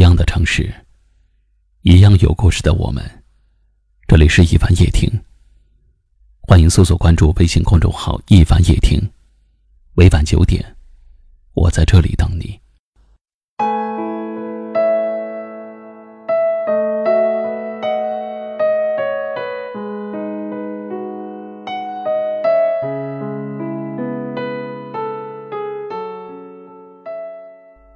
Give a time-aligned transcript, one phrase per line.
[0.00, 0.72] 一样的城市，
[1.82, 3.04] 一样有故事的我们。
[4.08, 5.10] 这里是一凡夜听，
[6.40, 8.98] 欢迎搜索关注微信公众号“一凡夜听”。
[9.92, 10.64] 每晚九点，
[11.52, 12.58] 我在这里等你。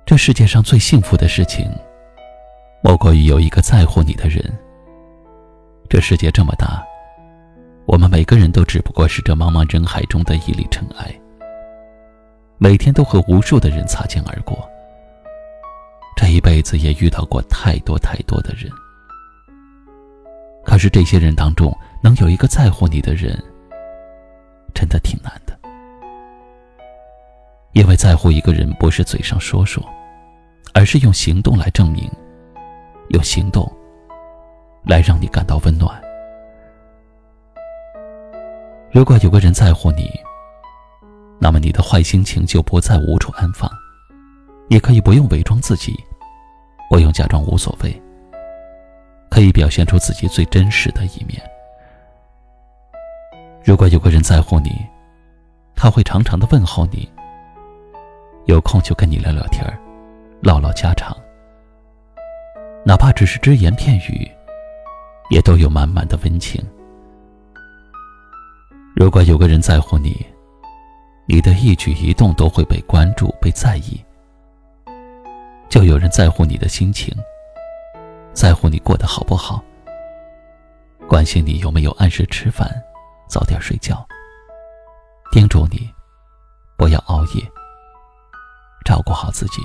[0.04, 1.66] 这世界上最幸福的事情，
[2.86, 4.44] 莫过于有一个在乎你的人。
[5.88, 6.84] 这世界这么大，
[7.86, 11.10] 我们每个人都只不过是这茫茫人海中的一粒尘埃，
[12.58, 14.68] 每天都和无数的人擦肩而过。
[16.14, 18.70] 这一辈子也遇到过太多太多的人，
[20.62, 23.42] 可是这些人当中，能有一个在乎你的人，
[24.74, 25.58] 真的挺难的。
[27.72, 29.82] 因为在乎一个人，不是嘴上说说。
[30.76, 32.10] 而是用行动来证明，
[33.08, 33.70] 用行动
[34.84, 36.00] 来让你感到温暖。
[38.90, 40.08] 如果有个人在乎你，
[41.40, 43.70] 那么你的坏心情就不再无处安放，
[44.68, 45.94] 也可以不用伪装自己，
[46.88, 48.02] 不用假装无所谓，
[49.28, 51.42] 可以表现出自己最真实的一面。
[53.64, 54.70] 如果有个人在乎你，
[55.74, 57.10] 他会常常的问候你，
[58.44, 59.76] 有空就跟你聊聊天儿。
[60.40, 61.16] 唠唠家常，
[62.86, 64.30] 哪怕只是只言片语，
[65.30, 66.62] 也都有满满的温情。
[68.94, 70.24] 如果有个人在乎你，
[71.26, 74.04] 你的一举一动都会被关注、被在意，
[75.70, 77.16] 就有人在乎你的心情，
[78.34, 79.64] 在乎你过得好不好，
[81.08, 82.70] 关心你有没有按时吃饭、
[83.26, 84.06] 早点睡觉，
[85.32, 85.90] 叮嘱你
[86.76, 87.42] 不要熬夜，
[88.84, 89.62] 照顾好自己。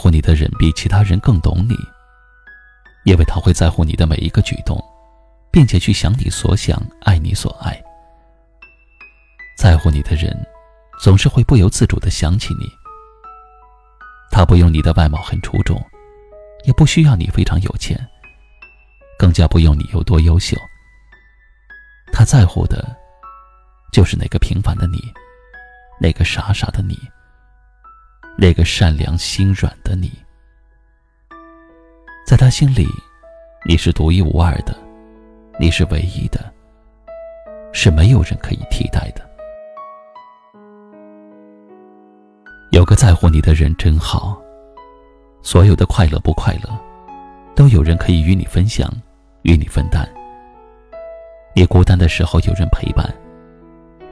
[0.00, 1.76] 乎你的人比其他人更懂你，
[3.04, 4.82] 因为他会在乎你的每一个举动，
[5.52, 7.78] 并且去想你所想，爱你所爱。
[9.58, 10.34] 在乎你的人，
[11.02, 12.64] 总是会不由自主的想起你。
[14.30, 15.78] 他不用你的外貌很出众，
[16.64, 17.94] 也不需要你非常有钱，
[19.18, 20.56] 更加不用你有多优秀。
[22.10, 22.96] 他在乎的，
[23.92, 24.98] 就是那个平凡的你，
[26.00, 26.98] 那个傻傻的你。
[28.40, 30.10] 那个善良心软的你，
[32.26, 32.88] 在他心里，
[33.66, 34.74] 你是独一无二的，
[35.58, 36.50] 你是唯一的，
[37.70, 39.28] 是没有人可以替代的。
[42.70, 44.40] 有个在乎你的人真好，
[45.42, 46.70] 所有的快乐不快乐，
[47.54, 48.90] 都有人可以与你分享，
[49.42, 50.08] 与你分担。
[51.54, 53.06] 你孤单的时候有人陪伴，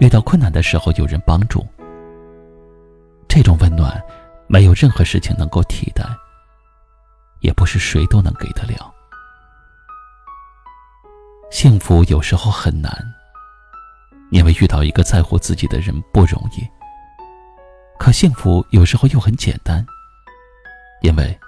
[0.00, 1.66] 遇到困难的时候有人帮助。
[3.26, 4.02] 这种温暖，
[4.48, 6.04] 没有任何事情能够替代，
[7.40, 8.92] 也不是谁都能给得了。
[11.50, 12.90] 幸福有时候很难，
[14.30, 16.66] 因为遇到一个在乎自己的人不容易。
[17.98, 19.84] 可幸福有时候又很简单，
[21.02, 21.38] 因为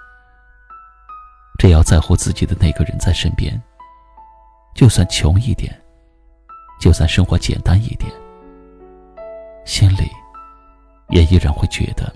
[1.57, 3.59] 只要在乎自己的那个人在身边，
[4.75, 5.75] 就算穷一点，
[6.79, 8.11] 就算生活简单一点，
[9.65, 10.09] 心里。
[11.09, 12.15] 也依然会觉得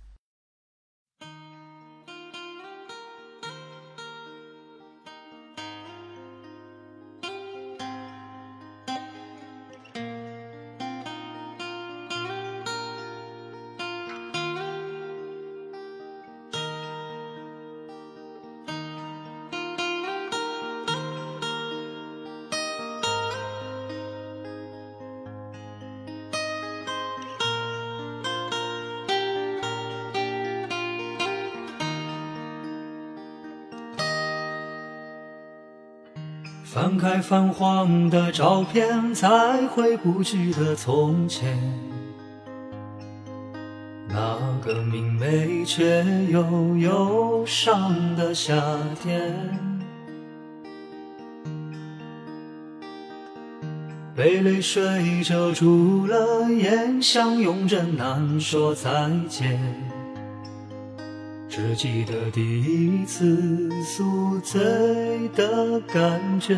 [36.73, 41.59] 翻开泛黄的照片，才回不去的从前，
[44.07, 48.55] 那个明媚却又忧伤的夏
[49.03, 49.35] 天。
[54.15, 59.59] 被泪水遮住了眼，相拥着难说再见。
[61.51, 64.57] 只记得第一次宿醉
[65.35, 66.57] 的感觉。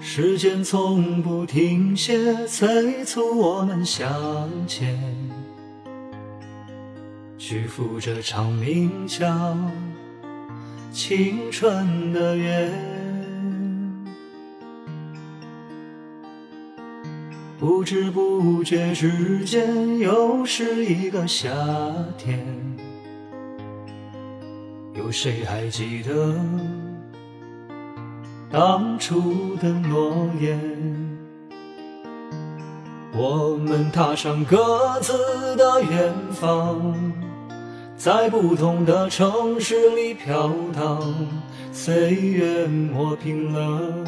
[0.00, 4.10] 时间从不停歇，催促我们向
[4.66, 4.98] 前，
[7.38, 9.56] 去赴这场名叫
[10.90, 13.11] 青春的约。
[17.62, 21.48] 不知不觉之间，又是一个夏
[22.18, 22.44] 天，
[24.94, 26.34] 有谁还记得？
[28.50, 30.58] 当初的诺言，
[33.14, 36.92] 我们踏上各自的远方，
[37.96, 41.00] 在不同的城市里飘荡，
[41.70, 44.04] 岁月磨平了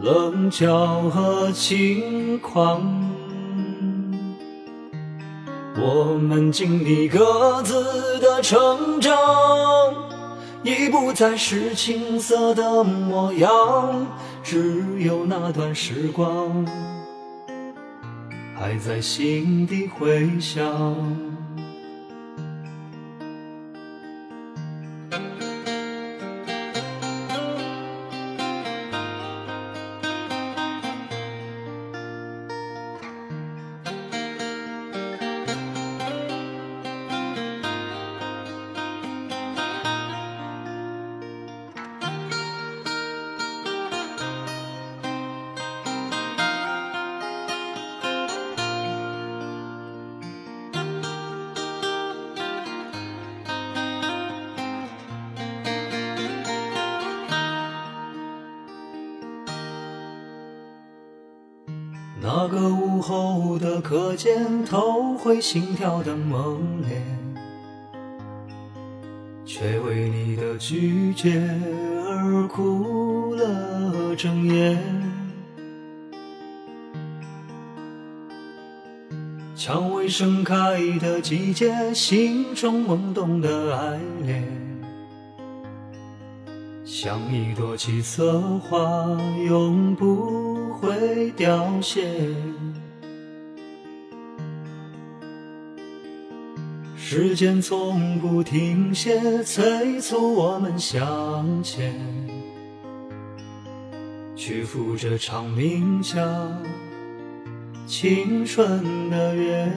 [0.00, 2.80] 棱角和轻狂。
[5.80, 9.14] 我们经历各自的成长。
[10.64, 14.06] 已不再是青涩的模样，
[14.42, 16.66] 只有那段时光
[18.58, 20.94] 还在心底回响。
[62.30, 67.02] 那个午后的课间，偷回心跳的猛烈，
[69.46, 71.48] 却为你的拒绝
[72.06, 74.78] 而哭了整夜。
[79.56, 84.44] 蔷薇盛开的季节，心中萌动的爱恋，
[86.84, 88.38] 像一朵七色
[88.68, 88.78] 花，
[89.46, 90.57] 永不。
[90.74, 92.02] 会凋谢，
[96.96, 101.94] 时间从不停歇，催促我们向前，
[104.36, 106.20] 去赴这场名叫
[107.86, 109.72] 青春的约。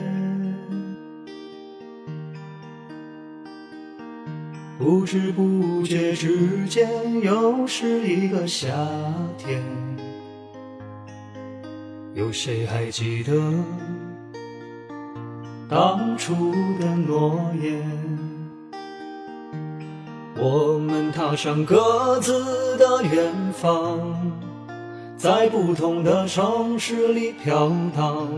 [4.78, 8.66] 不知不觉之间，又是一个夏
[9.38, 9.62] 天。
[12.14, 13.32] 有谁还记得
[15.66, 17.82] 当初的诺言？
[20.36, 23.98] 我们踏上各自的远方，
[25.16, 28.28] 在不同的城市里飘荡，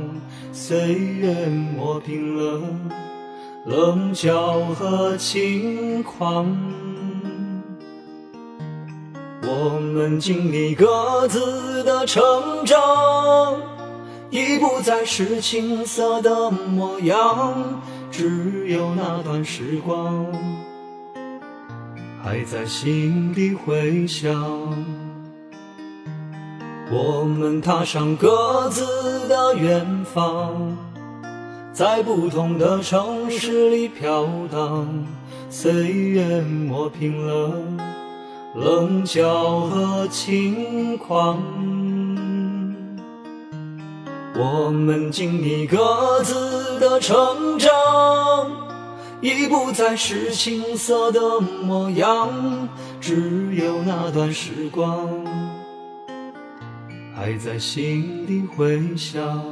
[0.53, 2.63] 岁月磨平了
[3.67, 6.47] 棱角和轻狂。
[9.57, 12.25] 我们经历各自的成
[12.67, 13.57] 长，
[14.29, 17.55] 已不再是青涩的模样，
[18.11, 20.27] 只有那段时光
[22.21, 24.35] 还在心底回响。
[26.91, 30.77] 我们踏上各自的远方，
[31.73, 35.07] 在不同的城市里飘荡，
[35.49, 37.53] 岁月磨平了。
[38.55, 41.43] 棱角和轻狂，
[44.37, 47.73] 我们经历各自的成长，
[49.21, 52.69] 已不再是青涩的模样，
[53.01, 55.09] 只有那段时光
[57.13, 59.45] 还在心底回响。